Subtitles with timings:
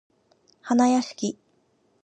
[0.63, 1.37] はなやしき